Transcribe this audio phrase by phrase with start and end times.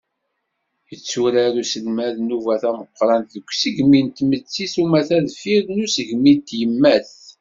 [0.89, 7.07] Yetturar uselmad nnuba tameqqṛant deg usegmi n tmetti s umata deffir n usegmi n tyemmat.